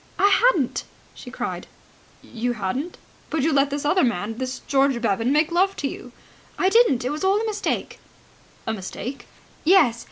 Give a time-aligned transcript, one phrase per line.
[0.17, 1.67] "I hadn't," she cried.
[2.23, 2.97] "You hadn't?
[3.29, 6.11] But you let this other man, this George Bevan, make love to you."
[6.57, 7.03] "I didn't!
[7.03, 7.99] That was all a mistake."
[8.65, 9.27] "A mistake?"
[9.63, 9.99] "Yes.